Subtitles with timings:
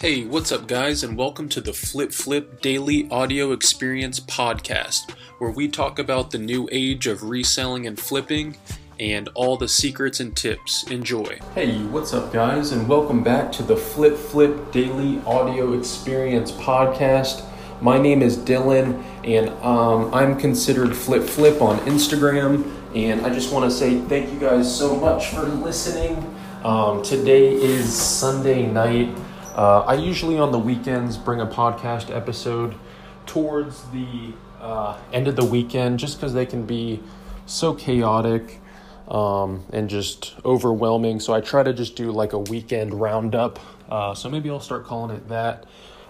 [0.00, 5.50] Hey, what's up, guys, and welcome to the Flip Flip Daily Audio Experience Podcast, where
[5.50, 8.56] we talk about the new age of reselling and flipping
[8.98, 10.84] and all the secrets and tips.
[10.84, 11.38] Enjoy.
[11.54, 17.44] Hey, what's up, guys, and welcome back to the Flip Flip Daily Audio Experience Podcast.
[17.82, 22.64] My name is Dylan, and um, I'm considered Flip Flip on Instagram.
[22.96, 26.34] And I just want to say thank you guys so much for listening.
[26.64, 29.14] Um, today is Sunday night.
[29.54, 32.74] Uh, I usually on the weekends bring a podcast episode
[33.26, 37.00] towards the uh, end of the weekend just because they can be
[37.46, 38.60] so chaotic
[39.08, 41.18] um, and just overwhelming.
[41.18, 43.58] So I try to just do like a weekend roundup.
[43.90, 45.66] Uh, so maybe I'll start calling it that.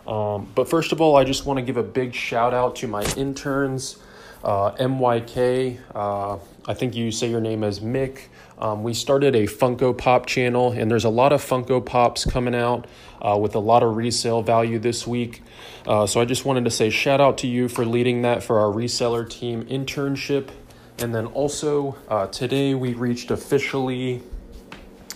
[0.07, 2.89] Um, but first of all, I just want to give a big shout out to
[2.89, 3.97] my interns,
[4.45, 5.79] uh, MYK.
[5.95, 8.23] Uh, I think you say your name as Mick.
[8.61, 12.55] Um, we started a Funko Pop channel, and there's a lot of Funko Pops coming
[12.55, 12.87] out
[13.23, 15.43] uh, with a lot of resale value this week.
[15.87, 18.61] Uh, so I just wanted to say shout out to you for leading that for
[18.61, 20.51] our reseller team internship.
[20.99, 24.23] And then also uh, today we reached officially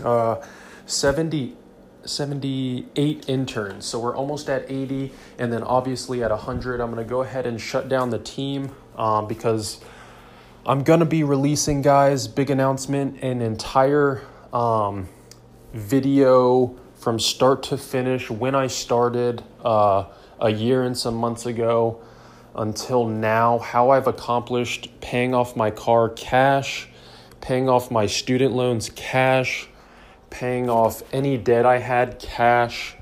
[0.03, 0.43] uh,
[0.87, 1.55] 70,
[2.07, 3.85] 78 interns.
[3.85, 5.13] So we're almost at 80.
[5.39, 8.75] And then obviously at 100, I'm going to go ahead and shut down the team
[8.97, 9.81] um, because
[10.67, 15.11] I'm going to be releasing, guys, big announcement, an entire um,
[15.75, 18.31] video from start to finish.
[18.31, 20.07] When I started uh,
[20.41, 22.01] a year and some months ago
[22.55, 26.89] until now, how I've accomplished paying off my car cash,
[27.43, 29.69] paying off my student loans cash,
[30.31, 32.97] paying off any debt I had cash,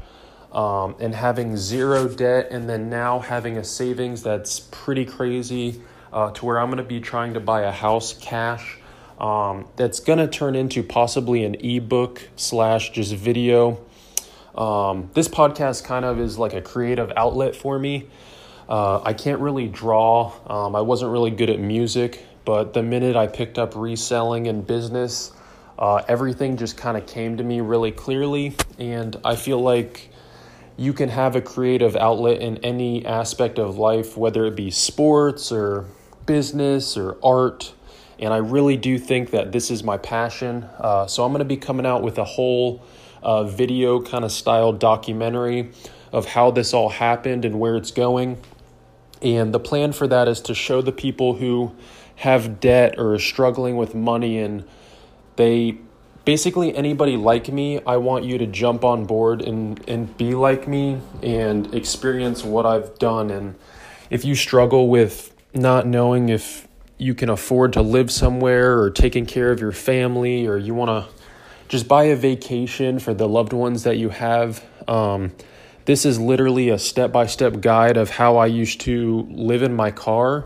[0.51, 5.81] um, and having zero debt, and then now having a savings that's pretty crazy
[6.13, 8.79] uh, to where I'm going to be trying to buy a house cash.
[9.19, 13.81] Um, that's going to turn into possibly an ebook slash just video
[14.55, 18.09] um, this podcast kind of is like a creative outlet for me.
[18.69, 20.33] Uh, I can't really draw.
[20.47, 24.67] Um, I wasn't really good at music, but the minute I picked up reselling and
[24.67, 25.33] business,
[25.79, 28.55] uh, everything just kind of came to me really clearly.
[28.79, 30.11] And I feel like
[30.77, 35.51] you can have a creative outlet in any aspect of life, whether it be sports
[35.51, 35.87] or
[36.27, 37.73] business or art.
[38.19, 40.65] And I really do think that this is my passion.
[40.79, 42.83] Uh, so I'm going to be coming out with a whole
[43.23, 45.71] uh, video kind of style documentary
[46.13, 48.39] of how this all happened and where it's going.
[49.23, 51.75] And the plan for that is to show the people who
[52.17, 54.65] have debt or are struggling with money and
[55.37, 55.79] they
[56.25, 60.69] basically anybody like me, I want you to jump on board and, and be like
[60.69, 63.31] me and experience what I've done.
[63.31, 63.55] And
[64.11, 66.67] if you struggle with not knowing if
[66.99, 70.89] you can afford to live somewhere or taking care of your family or you want
[70.89, 71.23] to
[71.69, 74.65] just buy a vacation for the loved ones that you have.
[74.87, 75.33] Um,
[75.85, 79.75] this is literally a step by step guide of how I used to live in
[79.75, 80.45] my car.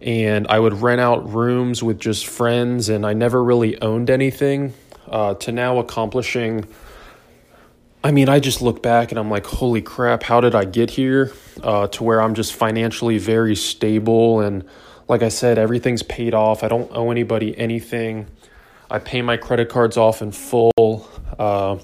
[0.00, 4.74] And I would rent out rooms with just friends, and I never really owned anything.
[5.08, 6.66] Uh, to now accomplishing,
[8.06, 10.90] I mean, I just look back and I'm like, holy crap, how did I get
[10.90, 11.32] here?
[11.60, 14.38] Uh, to where I'm just financially very stable.
[14.38, 14.64] And
[15.08, 16.62] like I said, everything's paid off.
[16.62, 18.28] I don't owe anybody anything.
[18.88, 21.10] I pay my credit cards off in full.
[21.36, 21.78] Uh,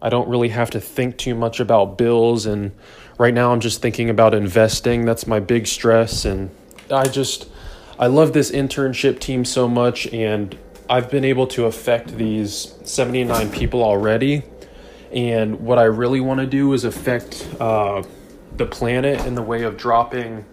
[0.00, 2.46] I don't really have to think too much about bills.
[2.46, 2.70] And
[3.18, 5.04] right now, I'm just thinking about investing.
[5.04, 6.24] That's my big stress.
[6.24, 6.50] And
[6.92, 7.48] I just,
[7.98, 10.06] I love this internship team so much.
[10.12, 10.56] And
[10.88, 14.44] I've been able to affect these 79 people already.
[15.12, 18.02] And what I really want to do is affect uh,
[18.56, 20.44] the planet in the way of dropping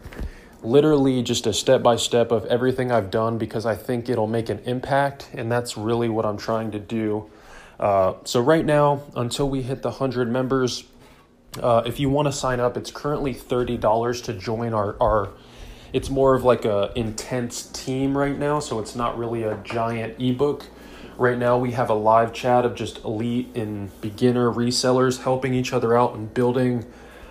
[0.64, 4.50] literally just a step by step of everything I've done because I think it'll make
[4.50, 7.30] an impact, and that's really what I'm trying to do.
[7.80, 10.84] Uh, so, right now, until we hit the 100 members,
[11.62, 15.30] uh, if you want to sign up, it's currently $30 to join our, our
[15.94, 20.22] it's more of like a intense team right now, so it's not really a giant
[20.22, 20.66] ebook.
[21.18, 25.74] Right now, we have a live chat of just elite and beginner resellers helping each
[25.74, 26.86] other out and building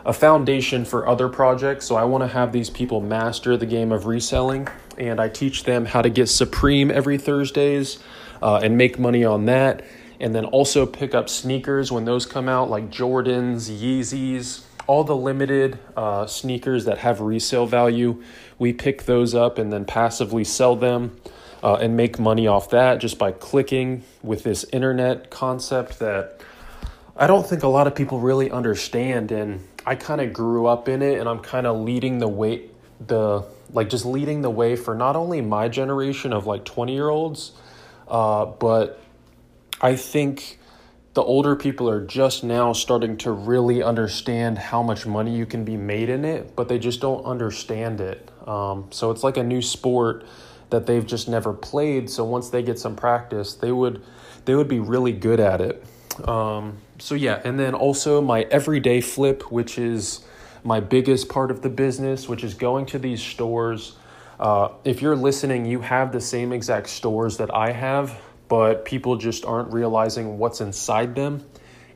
[0.05, 1.87] a foundation for other projects.
[1.87, 4.67] So I want to have these people master the game of reselling,
[4.99, 8.01] and I teach them how to get Supreme every Thursdays
[8.43, 9.85] uh, and make money on that.
[10.19, 15.15] And then also pick up sneakers when those come out, like Jordans, Yeezys, all the
[15.15, 18.21] limited uh, sneakers that have resale value.
[18.59, 21.21] We pick those up and then passively sell them.
[21.67, 26.41] Uh, and make money off that just by clicking with this internet concept that
[27.17, 29.33] I don't think a lot of people really understand.
[29.33, 32.71] And I kind of grew up in it and I'm kind of leading the way
[33.05, 37.09] the like just leading the way for not only my generation of like 20 year
[37.09, 37.51] olds
[38.09, 39.01] uh, but
[39.81, 40.59] I think
[41.15, 45.65] the older people are just now starting to really understand how much money you can
[45.65, 48.31] be made in it, but they just don't understand it.
[48.47, 50.25] Um, so it's like a new sport
[50.71, 52.11] that they've just never played.
[52.11, 54.03] So once they get some practice, they would
[54.45, 55.85] they would be really good at it.
[56.27, 60.25] Um, so yeah, and then also my everyday flip, which is
[60.65, 63.97] my biggest part of the business, which is going to these stores.
[64.39, 69.17] Uh, if you're listening, you have the same exact stores that I have, but people
[69.17, 71.45] just aren't realizing what's inside them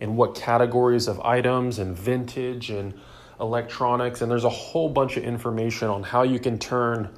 [0.01, 2.95] and what categories of items and vintage and
[3.41, 4.23] electronics.
[4.23, 7.11] And there's a whole bunch of information on how you can turn.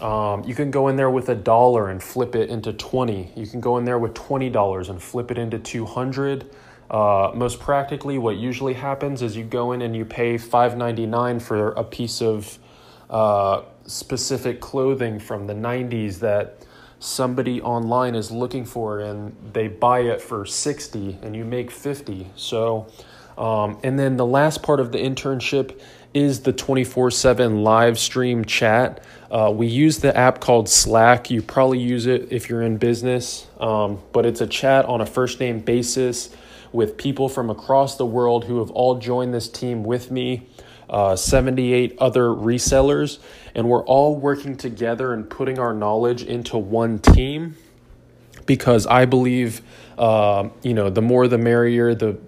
[0.00, 3.32] Um, you can go in there with a dollar and flip it into 20.
[3.36, 6.50] You can go in there with $20 and flip it into 200.
[6.90, 11.72] Uh, most practically, what usually happens is you go in and you pay $5.99 for
[11.72, 12.58] a piece of
[13.10, 16.64] uh, specific clothing from the 90s that
[17.00, 22.30] somebody online is looking for and they buy it for 60 and you make 50
[22.36, 22.86] so
[23.38, 25.80] um, and then the last part of the internship
[26.12, 29.04] is the 24-7 live stream chat.
[29.30, 31.30] Uh, we use the app called slack.
[31.30, 33.46] You probably use it if you're in business.
[33.60, 36.34] Um, but it's a chat on a first name basis
[36.72, 40.48] with people from across the world who have all joined this team with me
[40.90, 43.20] uh, 78 other resellers,
[43.54, 47.56] and we're all working together and putting our knowledge into one team
[48.44, 49.62] because I believe,
[49.96, 51.94] uh, you know, the more the merrier.
[51.94, 52.18] The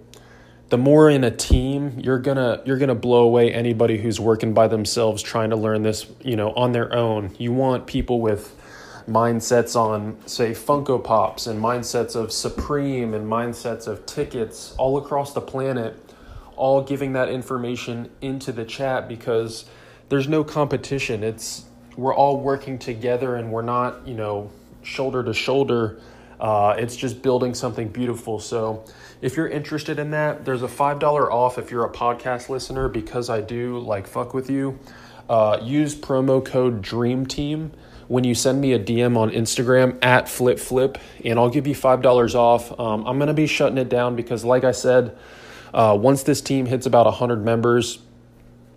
[0.73, 4.67] the more in a team, you're gonna you're gonna blow away anybody who's working by
[4.67, 7.31] themselves trying to learn this, you know, on their own.
[7.37, 8.59] You want people with
[9.07, 15.31] mindsets on, say, Funko Pops and mindsets of Supreme and mindsets of tickets all across
[15.33, 15.95] the planet
[16.55, 19.65] all giving that information into the chat because
[20.09, 21.23] there's no competition.
[21.23, 21.65] It's
[21.95, 24.49] we're all working together and we're not, you know,
[24.81, 25.99] shoulder to shoulder.
[26.43, 28.37] Uh, it's just building something beautiful.
[28.37, 28.83] So,
[29.21, 32.89] if you're interested in that, there's a five dollar off if you're a podcast listener
[32.89, 34.77] because I do like fuck with you.
[35.29, 37.71] Uh, use promo code Dream Team
[38.09, 41.75] when you send me a DM on Instagram at Flip Flip, and I'll give you
[41.75, 42.77] five dollars off.
[42.77, 45.17] Um, I'm gonna be shutting it down because, like I said
[45.73, 47.99] uh, once this team hits about 100 members,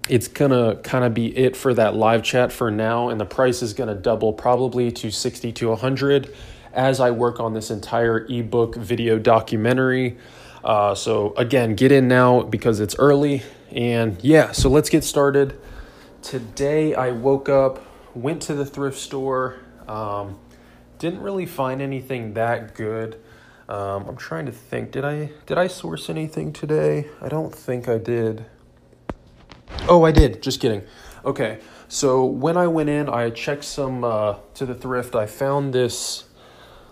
[0.08, 3.60] it's gonna kind of be it for that live chat for now, and the price
[3.60, 6.32] is gonna double probably to 60 to 100
[6.76, 10.18] as I work on this entire ebook video documentary.
[10.62, 13.42] Uh, so, again, get in now because it's early.
[13.72, 15.58] And yeah, so let's get started.
[16.22, 17.84] Today, I woke up,
[18.14, 19.56] went to the thrift store,
[19.88, 20.38] um,
[20.98, 23.20] didn't really find anything that good.
[23.68, 24.92] Um, I'm trying to think.
[24.92, 27.08] Did I did I source anything today?
[27.20, 28.46] I don't think I did.
[29.88, 30.42] Oh, I did.
[30.42, 30.82] Just kidding.
[31.24, 31.58] Okay.
[31.88, 35.14] So when I went in, I checked some uh, to the thrift.
[35.14, 36.25] I found this.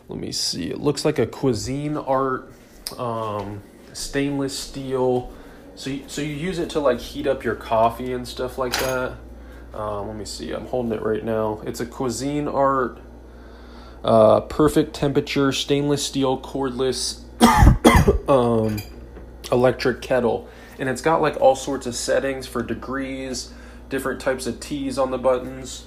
[0.09, 0.71] Let me see.
[0.71, 2.51] It looks like a Cuisinart
[2.99, 3.63] um,
[3.93, 5.33] stainless steel.
[5.77, 8.75] So you, so you use it to like heat up your coffee and stuff like
[8.81, 9.17] that.
[9.73, 10.53] Um, let me see.
[10.53, 11.63] I'm holding it right now.
[11.67, 13.01] It's a Cuisinart
[14.05, 17.23] uh, perfect temperature stainless steel cordless
[18.29, 18.79] um,
[19.51, 20.49] electric kettle.
[20.79, 23.53] And it's got like all sorts of settings for degrees,
[23.89, 25.87] different types of teas on the buttons.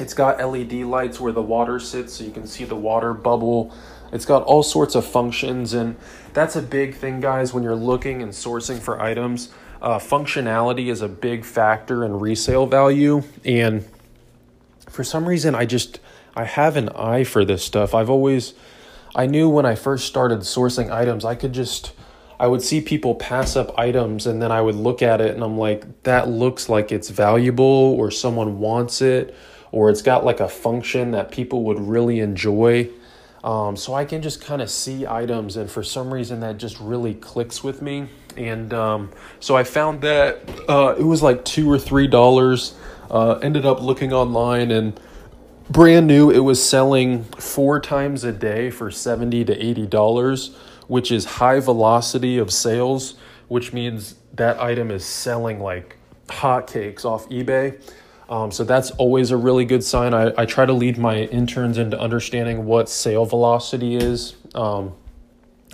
[0.00, 3.72] It's got LED lights where the water sits so you can see the water bubble.
[4.12, 5.96] It's got all sorts of functions, and
[6.32, 9.50] that's a big thing, guys, when you're looking and sourcing for items.
[9.80, 13.84] Uh, functionality is a big factor in resale value, and
[14.88, 16.00] for some reason, I just
[16.34, 17.94] I have an eye for this stuff.
[17.94, 18.54] I've always
[19.14, 21.92] I knew when I first started sourcing items, I could just
[22.38, 25.42] I would see people pass up items and then I would look at it and
[25.42, 29.34] I'm like that looks like it's valuable or someone wants it
[29.72, 32.88] or it's got like a function that people would really enjoy.
[33.42, 36.78] Um, so I can just kind of see items, and for some reason that just
[36.78, 38.08] really clicks with me.
[38.36, 39.10] And um,
[39.40, 42.74] so I found that uh, it was like two or three dollars.
[43.10, 45.00] Uh, ended up looking online, and
[45.70, 50.48] brand new it was selling four times a day for 70 to 80 dollars
[50.88, 53.14] which is high velocity of sales
[53.46, 55.96] which means that item is selling like
[56.26, 57.80] hotcakes off ebay
[58.30, 60.14] um, so that's always a really good sign.
[60.14, 64.94] I, I try to lead my interns into understanding what sale velocity is um,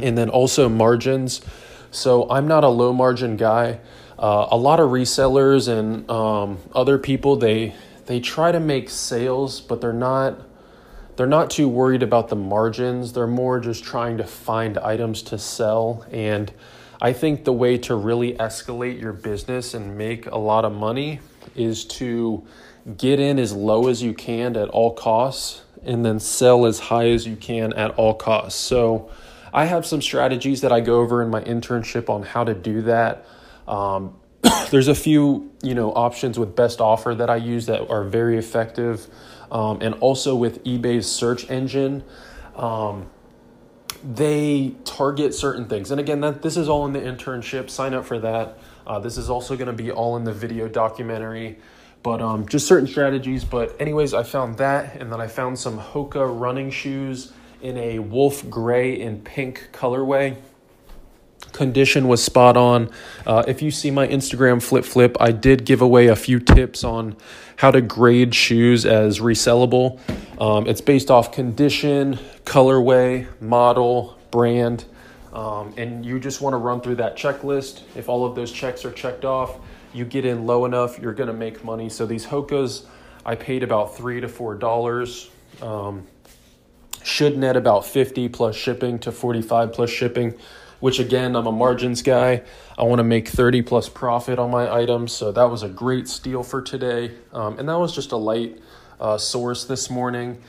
[0.03, 1.43] and then also margins.
[1.91, 3.81] So i'm not a low margin guy.
[4.19, 7.75] Uh, a lot of resellers and um, other people they
[8.07, 10.41] they try to make sales, but they're not
[11.17, 13.13] they're not too worried about the margins.
[13.13, 16.07] They're more just trying to find items to sell.
[16.11, 16.53] And
[17.01, 21.21] I think the way to really escalate your business and make a lot of money
[21.55, 22.47] is to
[22.97, 27.09] get in as low as you can at all costs and then sell as high
[27.09, 28.61] as you can at all costs.
[28.61, 29.11] So
[29.53, 32.83] I have some strategies that I go over in my internship on how to do
[32.83, 33.25] that.
[33.67, 34.17] Um,
[34.71, 38.37] there's a few, you know, options with best offer that I use that are very
[38.37, 39.07] effective,
[39.51, 42.05] um, and also with eBay's search engine.
[42.55, 43.11] Um,
[44.05, 47.71] they target certain things, and again, that this is all in the internship.
[47.71, 48.59] Sign up for that.
[48.87, 51.59] Uh, this is also going to be all in the video documentary,
[52.03, 53.45] but um, just certain strategies.
[53.45, 57.99] But anyways, I found that, and then I found some Hoka running shoes in a
[57.99, 60.37] wolf gray and pink colorway
[61.57, 62.91] condition was spot on.
[63.27, 66.85] Uh, if you see my Instagram flip flip, I did give away a few tips
[66.85, 67.17] on
[67.57, 69.99] how to grade shoes as resellable.
[70.41, 74.85] Um, it's based off condition, colorway, model, brand,
[75.37, 77.83] um, and you just want to run through that checklist.
[77.95, 79.57] If all of those checks are checked off,
[79.93, 81.89] you get in low enough, you're going to make money.
[81.89, 82.85] So these Hokas,
[83.25, 85.31] I paid about three to four dollars.
[85.63, 86.09] Um,
[87.05, 90.35] should net about 50 plus shipping to 45 plus shipping
[90.81, 92.43] which again, I'm a margins guy.
[92.79, 95.13] I want to make 30 plus profit on my items.
[95.13, 97.13] So that was a great steal for today.
[97.33, 98.61] Um, and that was just a light
[99.01, 100.43] uh, source this morning.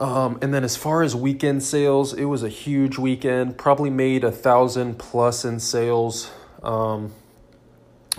[0.00, 3.58] Um, and then as far as weekend sales, it was a huge weekend.
[3.58, 6.30] Probably made a thousand plus in sales.
[6.62, 7.12] Um,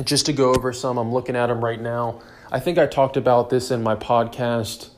[0.04, 2.22] just to go over some, I'm looking at them right now.
[2.52, 4.90] I think I talked about this in my podcast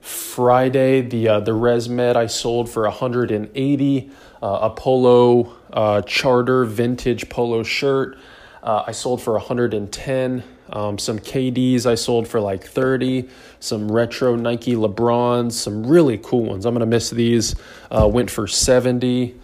[0.00, 1.02] Friday.
[1.02, 4.10] The uh, the ResMed I sold for 180.
[4.42, 8.16] Uh, a polo uh, charter vintage polo shirt
[8.62, 10.42] uh, I sold for 110.
[10.70, 13.28] Um, some KDs I sold for like 30.
[13.58, 16.64] Some retro Nike LeBrons, some really cool ones.
[16.64, 17.54] I'm gonna miss these.
[17.90, 19.38] Uh, went for 70.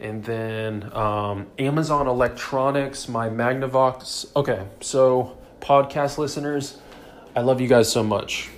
[0.00, 4.34] And then um, Amazon Electronics, my Magnavox.
[4.34, 6.78] Okay, so podcast listeners,
[7.36, 8.48] I love you guys so much.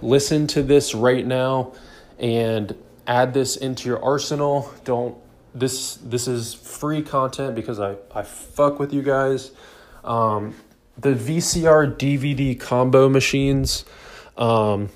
[0.00, 1.72] Listen to this right now
[2.18, 2.74] and
[3.06, 4.72] add this into your arsenal.
[4.84, 5.16] Don't
[5.54, 9.50] this this is free content because I, I fuck with you guys.
[10.04, 10.54] Um,
[10.98, 13.84] the VCR DVD combo machines.
[14.36, 14.90] Um,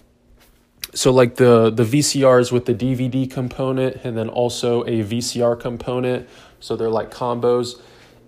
[0.95, 6.29] so like the the VCRs with the DVD component and then also a VCR component.
[6.61, 7.81] So they're like combos.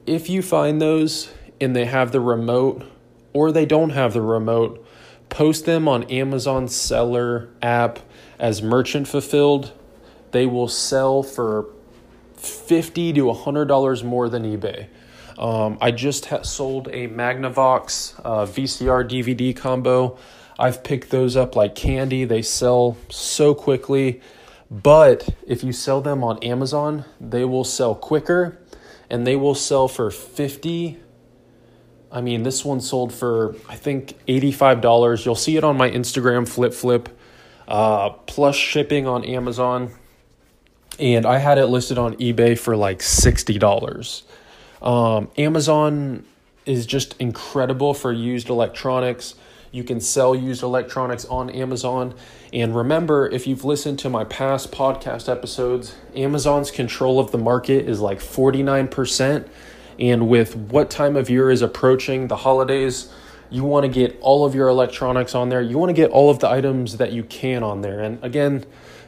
[0.06, 2.84] If you find those and they have the remote
[3.32, 4.84] or they don't have the remote,
[5.28, 8.00] post them on Amazon seller app
[8.38, 9.72] as merchant fulfilled.
[10.30, 11.66] They will sell for
[12.37, 14.88] 50 to $100 more than eBay.
[15.38, 20.18] Um, I just ha- sold a Magnavox uh, VCR DVD combo.
[20.59, 22.25] I've picked those up like candy.
[22.25, 24.21] They sell so quickly.
[24.71, 28.59] But if you sell them on Amazon, they will sell quicker
[29.09, 30.99] and they will sell for 50
[32.11, 35.25] I mean, this one sold for I think $85.
[35.25, 37.09] You'll see it on my Instagram flip flip.
[37.66, 39.92] Uh, plus shipping on Amazon
[40.99, 44.23] and I had it listed on eBay for like $60.
[44.82, 46.25] Um, Amazon
[46.66, 49.35] is just incredible for used electronics.
[49.73, 52.14] You can sell used electronics on Amazon.
[52.52, 57.88] And remember, if you've listened to my past podcast episodes, Amazon's control of the market
[57.88, 59.49] is like 49%.
[59.99, 63.12] And with what time of year is approaching, the holidays,
[63.50, 65.61] you want to get all of your electronics on there.
[65.61, 68.00] You want to get all of the items that you can on there.
[68.00, 68.64] And again,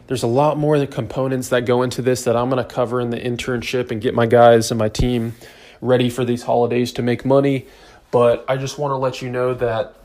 [0.08, 3.00] there's a lot more the components that go into this that I'm going to cover
[3.00, 5.34] in the internship and get my guys and my team
[5.80, 7.66] ready for these holidays to make money.
[8.10, 9.96] But I just want to let you know that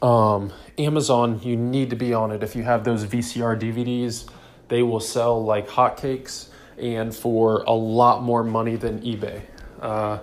[0.00, 2.42] um, Amazon, you need to be on it.
[2.42, 4.28] If you have those VCR DVDs,
[4.68, 6.48] they will sell like hotcakes
[6.78, 9.42] and for a lot more money than eBay.
[9.80, 10.18] Uh,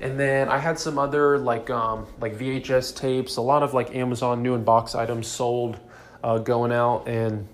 [0.00, 3.94] and then I had some other like um, like VHS tapes, a lot of like
[3.94, 5.78] Amazon new in box items sold
[6.22, 7.48] uh, going out, and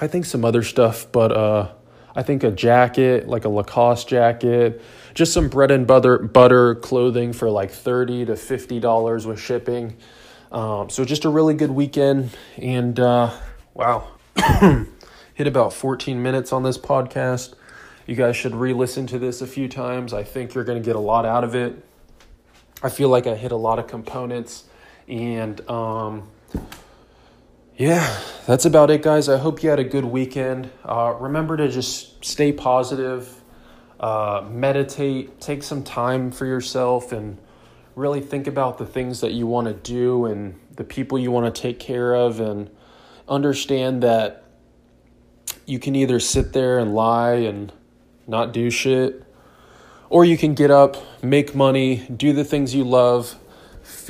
[0.00, 1.72] I think some other stuff, but uh,
[2.20, 4.82] I think a jacket, like a Lacoste jacket,
[5.14, 9.96] just some bread and butter butter clothing for like thirty to fifty dollars with shipping.
[10.52, 13.30] Um, so just a really good weekend, and uh,
[13.72, 14.06] wow,
[15.32, 17.54] hit about fourteen minutes on this podcast.
[18.06, 20.12] You guys should re-listen to this a few times.
[20.12, 21.82] I think you're going to get a lot out of it.
[22.82, 24.64] I feel like I hit a lot of components,
[25.08, 26.28] and um,
[27.80, 29.26] yeah, that's about it, guys.
[29.30, 30.70] I hope you had a good weekend.
[30.84, 33.42] Uh, remember to just stay positive,
[33.98, 37.38] uh, meditate, take some time for yourself, and
[37.96, 41.54] really think about the things that you want to do and the people you want
[41.54, 42.68] to take care of, and
[43.26, 44.44] understand that
[45.64, 47.72] you can either sit there and lie and
[48.26, 49.24] not do shit,
[50.10, 53.39] or you can get up, make money, do the things you love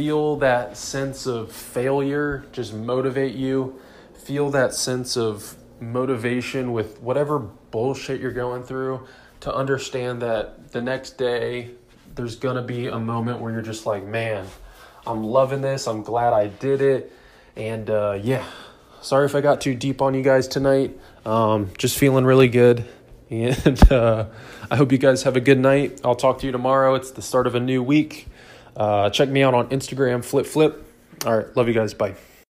[0.01, 3.79] feel that sense of failure just motivate you
[4.15, 9.07] feel that sense of motivation with whatever bullshit you're going through
[9.41, 11.69] to understand that the next day
[12.15, 14.47] there's gonna be a moment where you're just like, man,
[15.07, 15.87] I'm loving this.
[15.87, 17.13] I'm glad I did it.
[17.55, 18.47] And uh, yeah,
[19.03, 20.99] sorry if I got too deep on you guys tonight.
[21.27, 22.87] Um, just feeling really good.
[23.33, 24.27] And uh,
[24.71, 26.01] I hope you guys have a good night.
[26.03, 26.97] I'll talk to you tomorrow.
[26.97, 28.27] It's the start of a new week.
[28.81, 30.87] Uh, check me out on Instagram, Flip Flip.
[31.27, 31.55] All right.
[31.55, 31.93] Love you guys.
[31.93, 32.15] Bye.